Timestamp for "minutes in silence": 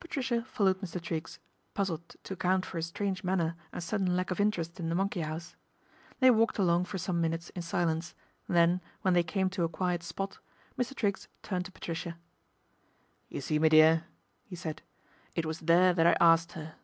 7.22-8.14